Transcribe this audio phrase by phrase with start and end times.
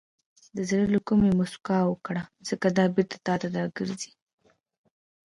[0.55, 4.11] •د زړه له کومې موسکا وکړه، ځکه دا بېرته تا ته راګرځي.